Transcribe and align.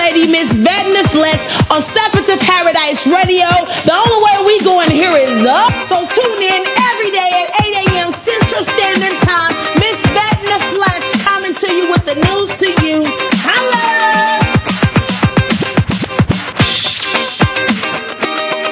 lady, 0.00 0.26
Miss 0.26 0.56
Vet 0.56 0.86
in 0.86 0.94
the 0.94 1.06
Flesh, 1.08 1.42
on 1.68 1.82
Step 1.82 2.14
Into 2.16 2.36
Paradise 2.40 3.06
Radio. 3.06 3.48
The 3.84 3.92
only 3.92 4.20
way 4.24 4.36
we 4.48 4.54
going 4.64 4.90
here 4.90 5.12
is 5.12 5.46
up. 5.46 5.72
So 5.92 6.08
tune 6.08 6.40
in 6.40 6.62
every 6.88 7.10
day 7.12 7.30
at 7.36 7.48
8 7.60 7.84
a.m. 7.84 8.12
Central 8.12 8.62
Standard 8.64 9.16
Time. 9.28 9.52
Miss 9.76 9.98
Vet 10.16 10.36
in 10.40 10.48
the 10.56 10.62
Flesh 10.72 11.06
coming 11.28 11.54
to 11.54 11.68
you 11.72 11.90
with 11.92 12.04
the 12.08 12.16
news 12.16 12.50
to 12.64 12.68
use. 12.80 13.12
Holla! 13.44 14.00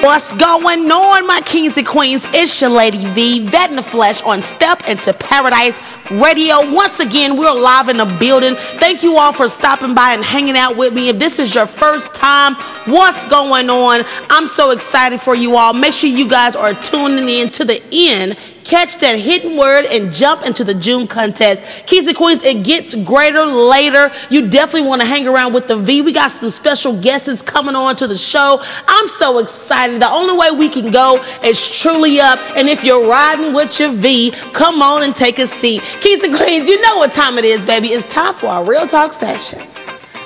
What's 0.03 0.33
going 0.33 0.91
on, 0.91 1.27
my 1.27 1.43
kings 1.45 1.77
and 1.77 1.87
queens? 1.87 2.27
It's 2.33 2.59
your 2.63 2.71
lady 2.71 3.05
V, 3.13 3.41
Vet 3.41 3.69
in 3.69 3.77
the 3.77 3.83
Flesh 3.83 4.23
on 4.23 4.43
Step 4.43 4.89
Into 4.89 5.13
Paradise 5.13 5.79
Radio. 6.11 6.73
Once 6.73 7.01
again, 7.01 7.37
we're 7.37 7.53
live 7.53 7.89
in 7.89 7.99
the 7.99 8.07
building. 8.19 8.57
Thank 8.57 9.03
you 9.03 9.19
all 9.19 9.33
for 9.33 9.47
stopping 9.47 9.95
by 9.95 10.15
and 10.15 10.25
hanging 10.25 10.57
out 10.57 10.77
with 10.77 10.95
me. 10.95 11.11
If 11.11 11.19
this 11.19 11.39
is 11.39 11.55
your 11.55 11.67
first 11.67 12.15
time, 12.15 12.55
what's 12.87 13.29
going 13.29 13.69
on? 13.69 14.05
I'm 14.31 14.49
so 14.49 14.71
excited 14.71 15.21
for 15.21 15.35
you 15.35 15.57
all. 15.57 15.75
Make 15.75 15.93
sure 15.93 16.09
you 16.09 16.29
guys 16.29 16.57
are 16.57 16.73
tuning 16.73 17.29
in 17.29 17.51
to 17.53 17.65
the 17.65 17.83
end 17.93 18.39
catch 18.69 18.99
that 18.99 19.19
hidden 19.19 19.57
word 19.57 19.87
and 19.87 20.13
jump 20.13 20.45
into 20.45 20.63
the 20.63 20.75
June 20.75 21.07
contest. 21.07 21.63
Keys 21.87 22.07
and 22.07 22.17
Queens, 22.17 22.45
it 22.45 22.63
gets 22.63 22.95
greater 22.95 23.45
later. 23.45 24.13
You 24.29 24.49
definitely 24.49 24.89
want 24.89 25.01
to 25.01 25.07
hang 25.07 25.27
around 25.27 25.55
with 25.55 25.67
the 25.67 25.77
V. 25.77 26.03
We 26.03 26.13
got 26.13 26.31
some 26.31 26.51
special 26.51 27.01
guests 27.01 27.43
coming 27.43 27.75
on 27.75 27.97
to 27.97 28.07
the 28.07 28.17
show. 28.17 28.63
I'm 28.87 29.09
so 29.09 29.39
excited. 29.39 30.01
The 30.03 30.11
only 30.11 30.37
way 30.37 30.51
we 30.51 30.69
can 30.69 30.91
go 30.91 31.25
is 31.43 31.67
truly 31.67 32.21
up. 32.21 32.39
And 32.57 32.69
if 32.69 32.85
you're 32.85 33.09
riding 33.09 33.55
with 33.55 33.81
your 33.81 33.91
V, 33.91 34.33
come 34.53 34.83
on 34.83 35.03
and 35.03 35.17
take 35.17 35.39
a 35.39 35.47
seat. 35.47 35.83
Keys 36.01 36.23
and 36.23 36.37
Queens, 36.37 36.69
you 36.69 36.81
know 36.81 36.99
what 36.99 37.13
time 37.13 37.39
it 37.39 37.45
is, 37.45 37.65
baby. 37.65 37.89
It's 37.89 38.11
time 38.11 38.35
for 38.35 38.47
our 38.47 38.65
real 38.65 38.87
talk 38.87 39.13
session. 39.13 39.67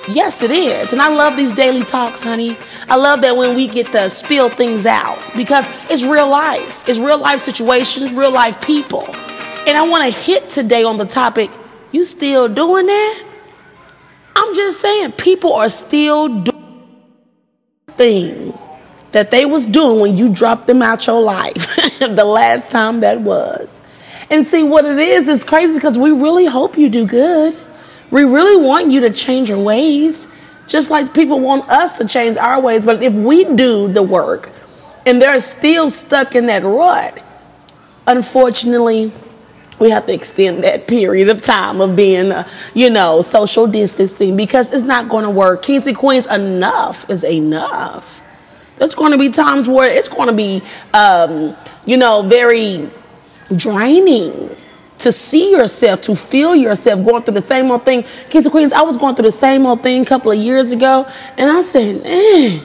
Yes, 0.09 0.43
it 0.43 0.51
is. 0.51 0.93
And 0.93 1.01
I 1.01 1.09
love 1.15 1.37
these 1.37 1.53
daily 1.53 1.85
talks, 1.85 2.23
honey. 2.23 2.59
I 2.89 2.97
love 2.97 3.21
that 3.21 3.37
when 3.37 3.55
we 3.55 3.69
get 3.69 3.93
to 3.93 4.11
spill 4.11 4.51
things 4.51 4.85
out 4.85 5.33
because 5.37 5.65
it's 5.89 6.03
real 6.03 6.29
life. 6.29 6.87
It's 6.89 6.99
real 6.99 7.19
life 7.19 7.41
situations, 7.41 8.13
real 8.13 8.33
life 8.33 8.61
people. 8.61 9.07
And 9.15 9.77
I 9.77 9.83
want 9.83 10.05
to 10.05 10.11
hit 10.11 10.51
today 10.51 10.83
on 10.83 10.99
the 10.99 11.05
topic 11.05 11.51
you 11.93 12.05
still 12.05 12.49
doing 12.49 12.87
that? 12.87 13.25
I'm 14.35 14.55
just 14.55 14.81
saying, 14.81 15.13
people 15.13 15.53
are 15.53 15.69
still 15.69 16.29
doing 16.29 16.53
thing 17.89 18.59
that 19.13 19.31
they 19.31 19.45
was 19.45 19.67
doing 19.67 20.01
when 20.01 20.17
you 20.17 20.31
dropped 20.31 20.67
them 20.67 20.81
out 20.81 21.07
your 21.07 21.21
life 21.21 21.77
the 21.99 22.25
last 22.25 22.71
time 22.71 23.01
that 23.01 23.21
was. 23.21 23.62
And 24.33 24.47
see 24.47 24.63
what 24.63 24.87
it 24.87 24.99
is 24.99 25.29
is 25.29 25.45
crazy 25.45 25.75
because 25.75 25.99
we 25.99 26.11
really 26.11 26.47
hope 26.47 26.79
you 26.79 26.89
do 26.89 27.07
good. 27.07 27.55
We 28.11 28.25
really 28.25 28.57
want 28.57 28.91
you 28.91 29.01
to 29.01 29.11
change 29.11 29.51
your 29.51 29.63
ways, 29.63 30.27
just 30.67 30.91
like 30.91 31.13
people 31.13 31.39
want 31.39 31.69
us 31.69 31.99
to 31.99 32.09
change 32.09 32.39
our 32.39 32.59
ways. 32.59 32.83
But 32.83 33.03
if 33.03 33.13
we 33.13 33.45
do 33.45 33.89
the 33.89 34.03
work 34.03 34.51
and 35.05 35.21
they're 35.21 35.39
still 35.41 35.91
stuck 35.91 36.35
in 36.35 36.47
that 36.47 36.63
rut, 36.63 37.23
unfortunately, 38.07 39.13
we 39.79 39.91
have 39.91 40.07
to 40.07 40.15
extend 40.15 40.65
that 40.65 40.89
period 40.89 41.29
of 41.29 41.45
time 41.45 41.83
of 41.83 41.95
being, 41.95 42.33
uh, 42.33 42.49
you 42.73 42.89
know, 42.89 43.21
social 43.21 43.67
distancing 43.67 44.35
because 44.35 44.73
it's 44.73 44.85
not 44.85 45.11
going 45.11 45.25
to 45.25 45.31
work. 45.31 45.63
Kings 45.63 45.87
and 45.87 45.95
queens, 45.95 46.27
enough 46.27 47.11
is 47.11 47.23
enough. 47.23 48.23
There's 48.79 48.95
going 48.95 49.13
to 49.13 49.19
be 49.19 49.29
times 49.29 49.69
where 49.69 49.89
it's 49.89 50.09
going 50.09 50.29
to 50.29 50.35
be, 50.35 50.63
um, 50.95 51.55
you 51.85 51.99
know, 51.99 52.23
very 52.23 52.91
draining 53.57 54.57
to 54.99 55.13
see 55.13 55.51
yourself, 55.51 56.01
to 56.03 56.15
feel 56.15 56.55
yourself 56.55 57.05
going 57.05 57.23
through 57.23 57.35
the 57.35 57.43
same 57.43 57.71
old 57.71 57.85
thing. 57.85 58.05
Kids 58.31 58.47
and 58.47 58.53
Queens, 58.53 58.73
I 58.73 58.83
was 58.83 58.97
going 58.97 59.15
through 59.15 59.25
the 59.25 59.33
same 59.33 59.67
old 59.67 59.83
thing 59.83 60.03
a 60.03 60.05
couple 60.05 60.31
of 60.31 60.39
years 60.39 60.73
ago, 60.73 61.11
and 61.37 61.51
I 61.51 61.61
said, 61.63 62.03
eh, 62.05 62.61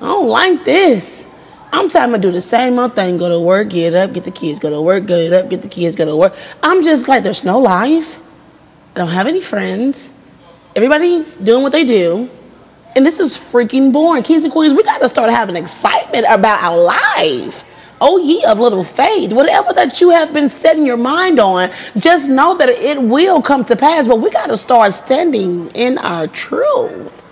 I 0.00 0.04
don't 0.04 0.28
like 0.28 0.64
this. 0.64 1.26
I'm 1.72 1.90
trying 1.90 2.12
to 2.12 2.18
do 2.18 2.32
the 2.32 2.40
same 2.40 2.78
old 2.78 2.94
thing. 2.94 3.18
Go 3.18 3.28
to 3.28 3.38
work, 3.38 3.68
get 3.68 3.94
up, 3.94 4.12
get 4.12 4.24
the 4.24 4.30
kids, 4.30 4.58
go 4.58 4.70
to 4.70 4.80
work, 4.80 5.06
get 5.06 5.32
up, 5.32 5.50
get 5.50 5.62
the 5.62 5.68
kids, 5.68 5.96
go 5.96 6.04
to 6.06 6.16
work. 6.16 6.34
I'm 6.62 6.82
just 6.82 7.08
like, 7.08 7.22
there's 7.22 7.44
no 7.44 7.58
life. 7.58 8.20
I 8.94 8.98
don't 8.98 9.08
have 9.08 9.26
any 9.26 9.40
friends. 9.40 10.10
Everybody's 10.74 11.36
doing 11.36 11.62
what 11.62 11.72
they 11.72 11.84
do. 11.84 12.30
And 12.96 13.04
this 13.04 13.20
is 13.20 13.36
freaking 13.36 13.92
boring. 13.92 14.22
Kids 14.22 14.44
and 14.44 14.52
Queens, 14.52 14.72
we 14.72 14.82
got 14.82 14.98
to 14.98 15.08
start 15.08 15.30
having 15.30 15.56
excitement 15.56 16.26
about 16.28 16.62
our 16.62 16.82
life. 16.82 17.64
Oh, 18.00 18.18
ye 18.18 18.44
of 18.44 18.60
little 18.60 18.84
faith. 18.84 19.32
Whatever 19.32 19.72
that 19.72 20.00
you 20.00 20.10
have 20.10 20.32
been 20.32 20.48
setting 20.48 20.86
your 20.86 20.96
mind 20.96 21.40
on, 21.40 21.70
just 21.96 22.28
know 22.28 22.56
that 22.56 22.68
it 22.68 23.02
will 23.02 23.42
come 23.42 23.64
to 23.64 23.76
pass. 23.76 24.06
But 24.06 24.20
we 24.20 24.30
got 24.30 24.46
to 24.46 24.56
start 24.56 24.94
standing 24.94 25.70
in 25.70 25.98
our 25.98 26.28
truth. 26.28 27.22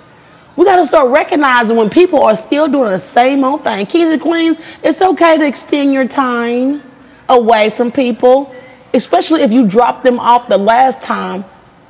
We 0.57 0.65
got 0.65 0.77
to 0.77 0.87
start 0.87 1.11
recognizing 1.11 1.77
when 1.77 1.91
people 1.91 2.23
are 2.23 2.35
still 2.35 2.67
doing 2.67 2.91
the 2.91 2.99
same 2.99 3.45
old 3.45 3.63
thing. 3.63 3.87
Kings 3.87 4.11
and 4.11 4.21
queens, 4.21 4.59
it's 4.83 5.03
okay 5.03 5.37
to 5.37 5.47
extend 5.47 5.93
your 5.93 6.09
time 6.09 6.83
away 7.29 7.71
from 7.71 7.93
people, 7.93 8.55
especially 8.95 9.43
if 9.43 9.53
you 9.53 9.69
dropped 9.69 10.03
them 10.03 10.19
off 10.19 10.49
the 10.49 10.57
last 10.57 11.03
time 11.03 11.45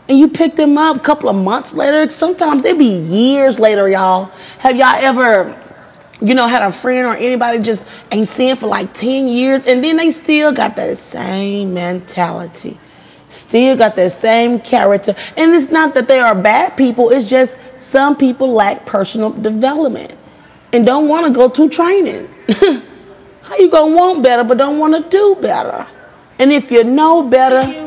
and 0.08 0.18
you 0.18 0.28
picked 0.28 0.56
them 0.56 0.76
up 0.78 0.96
a 0.96 1.00
couple 1.00 1.28
of 1.28 1.36
months 1.36 1.74
later. 1.74 2.10
Sometimes 2.10 2.64
it 2.64 2.78
be 2.78 2.86
years 2.86 3.58
later, 3.58 3.88
y'all. 3.88 4.26
Have 4.58 4.76
y'all 4.76 4.96
ever 4.96 5.56
you 6.20 6.34
know, 6.34 6.46
had 6.46 6.62
a 6.62 6.72
friend 6.72 7.06
or 7.06 7.14
anybody 7.14 7.58
just 7.60 7.86
ain't 8.10 8.28
seen 8.28 8.56
for 8.56 8.66
like 8.66 8.92
10 8.94 9.28
years, 9.28 9.66
and 9.66 9.82
then 9.84 9.96
they 9.96 10.10
still 10.10 10.52
got 10.52 10.76
that 10.76 10.96
same 10.96 11.74
mentality, 11.74 12.78
still 13.28 13.76
got 13.76 13.96
that 13.96 14.12
same 14.12 14.60
character. 14.60 15.14
And 15.36 15.52
it's 15.52 15.70
not 15.70 15.94
that 15.94 16.08
they 16.08 16.18
are 16.18 16.34
bad 16.34 16.76
people, 16.76 17.10
it's 17.10 17.28
just 17.28 17.58
some 17.78 18.16
people 18.16 18.52
lack 18.52 18.86
personal 18.86 19.30
development 19.30 20.16
and 20.72 20.86
don't 20.86 21.08
want 21.08 21.26
to 21.26 21.32
go 21.32 21.48
to 21.48 21.68
training. 21.68 22.28
How 23.42 23.56
you 23.58 23.70
gonna 23.70 23.94
want 23.94 24.22
better 24.22 24.42
but 24.42 24.58
don't 24.58 24.78
want 24.78 24.94
to 24.94 25.08
do 25.08 25.36
better? 25.40 25.86
And 26.38 26.52
if 26.52 26.70
you 26.70 26.84
know 26.84 27.28
better, 27.28 27.85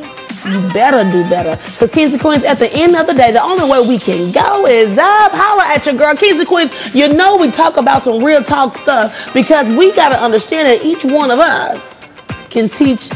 you 0.51 0.73
better 0.73 1.09
do 1.11 1.27
better. 1.29 1.61
Because 1.71 1.91
Kings 1.91 2.13
and 2.13 2.21
Queens, 2.21 2.43
at 2.43 2.59
the 2.59 2.71
end 2.73 2.95
of 2.95 3.07
the 3.07 3.13
day, 3.13 3.31
the 3.31 3.43
only 3.43 3.69
way 3.69 3.79
we 3.87 3.97
can 3.97 4.31
go 4.31 4.65
is 4.65 4.97
up. 4.97 5.31
Holla 5.31 5.63
at 5.67 5.85
your 5.85 5.95
girl. 5.95 6.15
Kings 6.15 6.39
and 6.39 6.47
Queens, 6.47 6.71
you 6.93 7.11
know 7.11 7.37
we 7.37 7.51
talk 7.51 7.77
about 7.77 8.03
some 8.03 8.23
real 8.23 8.43
talk 8.43 8.73
stuff 8.73 9.33
because 9.33 9.67
we 9.67 9.93
got 9.93 10.09
to 10.09 10.21
understand 10.21 10.67
that 10.67 10.85
each 10.85 11.05
one 11.05 11.31
of 11.31 11.39
us 11.39 12.07
can 12.49 12.69
teach 12.69 13.09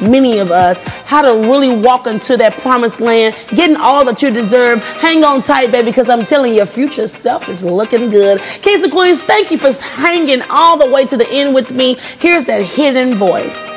many 0.00 0.38
of 0.38 0.50
us 0.50 0.78
how 1.04 1.22
to 1.22 1.48
really 1.48 1.74
walk 1.74 2.06
into 2.06 2.36
that 2.36 2.56
promised 2.58 3.00
land, 3.00 3.34
getting 3.50 3.76
all 3.76 4.04
that 4.04 4.22
you 4.22 4.30
deserve. 4.30 4.80
Hang 4.82 5.24
on 5.24 5.42
tight, 5.42 5.72
baby, 5.72 5.86
because 5.86 6.08
I'm 6.08 6.24
telling 6.24 6.52
you, 6.52 6.58
your 6.58 6.66
future 6.66 7.08
self 7.08 7.48
is 7.48 7.62
looking 7.64 8.10
good. 8.10 8.40
Kings 8.62 8.82
and 8.82 8.92
Queens, 8.92 9.22
thank 9.22 9.50
you 9.50 9.58
for 9.58 9.72
hanging 9.72 10.42
all 10.50 10.76
the 10.76 10.86
way 10.86 11.04
to 11.06 11.16
the 11.16 11.28
end 11.30 11.54
with 11.54 11.70
me. 11.70 11.94
Here's 12.18 12.44
that 12.44 12.62
hidden 12.62 13.16
voice. 13.16 13.67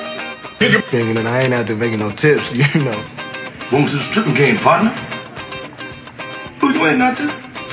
Thinking 0.62 1.16
that 1.16 1.26
I 1.26 1.42
ain't 1.42 1.54
out 1.56 1.66
there 1.66 1.76
making 1.76 2.00
no 2.00 2.12
tips, 2.12 2.52
you 2.56 2.84
know. 2.84 3.02
When 3.72 3.84
was 3.84 3.94
this 3.94 4.06
stripping 4.06 4.36
game, 4.36 4.58
partner? 4.60 4.92
Who 6.60 6.72
you 6.72 6.86
ain't 6.86 7.00
nothing? 7.00 7.32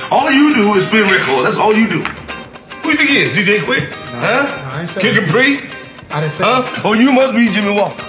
All 0.09 0.31
you 0.31 0.55
do 0.55 0.73
is 0.73 0.87
spin 0.87 1.03
record. 1.03 1.45
That's 1.45 1.57
all 1.57 1.75
you 1.75 1.87
do. 1.87 2.01
Who 2.01 2.89
you 2.89 2.97
think 2.97 3.09
he 3.11 3.17
is? 3.17 3.37
DJ 3.37 3.59
Quik? 3.59 3.89
No, 3.91 4.19
huh? 4.19 4.43
no, 4.43 4.71
I 4.71 4.81
ain't 4.81 4.89
say 4.89 5.01
Kick 5.01 5.23
Pre? 5.25 5.59
I 6.09 6.21
didn't 6.21 6.33
say 6.33 6.43
Huh? 6.43 6.81
Oh, 6.83 6.93
you 6.93 7.11
must 7.11 7.35
be 7.35 7.49
Jimmy 7.49 7.73
Walker. 7.73 8.08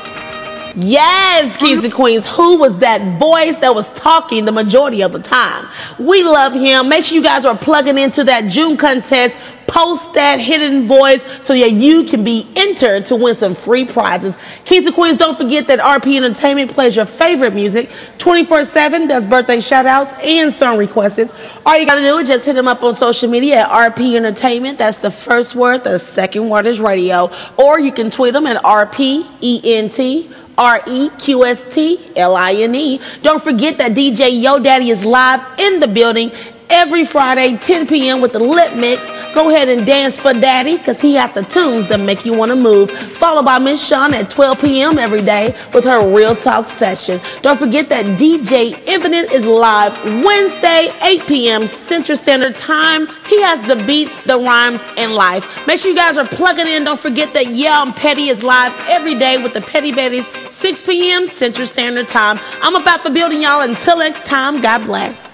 Yes, 0.77 1.57
kings 1.57 1.85
and 1.85 1.93
queens. 1.93 2.27
Who 2.27 2.57
was 2.57 2.79
that 2.79 3.19
voice 3.19 3.57
that 3.59 3.75
was 3.75 3.93
talking 3.95 4.45
the 4.45 4.53
majority 4.53 5.03
of 5.03 5.13
the 5.13 5.21
time? 5.21 5.69
We 5.99 6.23
love 6.23 6.53
him. 6.53 6.89
Make 6.89 7.05
sure 7.05 7.17
you 7.17 7.23
guys 7.23 7.45
are 7.45 7.57
plugging 7.57 7.99
into 7.99 8.25
that 8.25 8.51
June 8.51 8.77
contest. 8.77 9.37
Post 9.67 10.15
that 10.15 10.41
hidden 10.41 10.89
voice 10.89 11.23
so 11.47 11.57
that 11.57 11.71
you 11.71 12.03
can 12.03 12.25
be 12.25 12.49
entered 12.57 13.07
to 13.07 13.15
win 13.15 13.37
some 13.37 13.55
free 13.55 13.85
prizes. 13.85 14.37
Kings 14.65 14.85
and 14.85 14.93
queens, 14.93 15.17
don't 15.17 15.39
forget 15.39 15.69
that 15.69 15.79
RP 15.79 16.17
Entertainment 16.17 16.73
plays 16.73 16.97
your 16.97 17.07
favorite 17.07 17.55
music 17.55 17.89
24 18.19 18.65
7, 18.65 19.07
does 19.07 19.29
birthday 19.29 19.61
shout 19.61 19.87
outs 19.87 20.13
and 20.25 20.53
song 20.53 20.77
requests. 20.77 21.33
All 21.65 21.79
you 21.79 21.87
gotta 21.87 22.01
do 22.01 22.19
is 22.19 22.27
just 22.27 22.47
hit 22.47 22.55
them 22.55 22.67
up 22.67 22.83
on 22.83 22.95
social 22.95 23.31
media 23.31 23.61
at 23.61 23.95
RP 23.95 24.17
Entertainment. 24.17 24.79
That's 24.79 24.99
the 24.99 25.11
first 25.13 25.55
word, 25.55 25.85
the 25.85 26.01
second 26.01 26.49
word 26.49 26.67
is 26.67 26.81
radio. 26.81 27.31
Or 27.57 27.79
you 27.79 27.93
can 27.93 28.11
tweet 28.11 28.33
them 28.33 28.49
at 28.49 28.61
RPENT. 28.65 30.35
R 30.59 30.83
E 30.87 31.11
Q 31.19 31.45
S 31.45 31.65
T 31.65 31.99
L 32.17 32.37
I 32.37 32.55
N 32.55 32.75
E. 32.75 33.01
Don't 33.23 33.43
forget 33.43 33.79
that 33.79 33.93
DJ 33.93 34.41
Yo 34.41 34.59
Daddy 34.59 34.91
is 34.91 35.05
live 35.05 35.41
in 35.59 35.81
the 35.81 35.89
building 35.89 36.31
every 36.71 37.05
Friday, 37.05 37.57
10 37.57 37.87
p.m. 37.87 38.21
with 38.21 38.33
the 38.33 38.39
lip 38.39 38.75
mix. 38.75 39.11
Go 39.35 39.51
ahead 39.51 39.69
and 39.69 39.87
dance 39.87 40.19
for 40.19 40.33
Daddy 40.33 40.79
because 40.79 41.01
he 41.01 41.15
got 41.15 41.35
the 41.35 41.43
tunes 41.43 41.89
that 41.89 42.01
make 42.01 42.25
you 42.25 42.33
want 42.33 42.51
to 42.51 42.57
move. 42.57 42.91
Followed 42.91 43.45
by 43.45 43.59
Miss 43.59 43.87
Shawn 43.87 44.15
at 44.15 44.31
12 44.31 44.61
p.m. 44.61 44.99
every 44.99 45.23
day 45.23 45.55
with 45.75 45.85
her 45.85 46.07
Real 46.09 46.35
Talk 46.37 46.69
session. 46.69 47.21
Don't 47.43 47.59
forget 47.59 47.89
that 47.91 48.19
DJ 48.19 48.81
Infinite 48.87 49.33
is 49.33 49.47
live 49.47 49.93
Wednesday, 50.25 50.91
8 51.03 51.27
p.m. 51.27 51.67
Central 51.67 52.17
Standard 52.17 52.55
Time. 52.55 53.07
He 53.27 53.41
has 53.43 53.61
the 53.63 53.77
beats, 53.85 54.17
the 54.27 54.39
rhymes, 54.39 54.83
and 54.97 55.15
life. 55.15 55.47
Make 55.67 55.81
sure 55.81 55.91
you 55.91 55.97
guys 55.97 56.17
are 56.17 56.27
plugging 56.27 56.69
in. 56.69 56.85
Don't 56.85 57.01
forget 57.01 57.35
that 57.35 57.49
Yeah, 57.49 57.81
I'm 57.81 57.93
Petty 57.93 58.29
is 58.29 58.43
live 58.43 58.73
every 58.89 59.15
day 59.15 59.37
with 59.43 59.53
the 59.53 59.61
Petty 59.61 59.93
Betties, 59.93 60.29
6 60.51 60.83
p.m. 60.85 61.27
Central 61.27 61.67
Standard 61.67 62.09
Time. 62.09 62.39
I'm 62.63 62.77
about 62.77 63.05
the 63.05 63.11
building, 63.11 63.43
y'all. 63.43 63.63
Until 63.63 63.99
next 63.99 64.25
time, 64.25 64.61
God 64.61 64.85
bless. 64.85 65.30